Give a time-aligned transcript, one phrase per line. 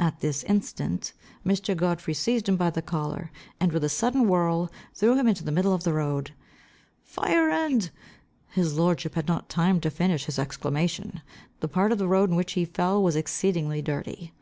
[0.00, 1.12] At this instant,
[1.46, 1.76] Mr.
[1.76, 3.30] Godfrey seized him by the collar,
[3.60, 6.32] and with a sudden whirl, threw him into the middle of the road.
[7.04, 7.88] "Fire and"
[8.48, 11.20] his lordship had not time to finish his exclamation.
[11.60, 14.32] The part of the road in which he fell was exceeding dirty.